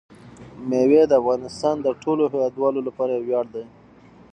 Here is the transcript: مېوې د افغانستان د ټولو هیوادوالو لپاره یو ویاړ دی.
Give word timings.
مېوې 0.69 1.01
د 1.07 1.11
افغانستان 1.21 1.75
د 1.81 1.87
ټولو 2.01 2.23
هیوادوالو 2.31 2.79
لپاره 2.87 3.11
یو 3.13 3.23
ویاړ 3.27 3.45
دی. 3.55 3.65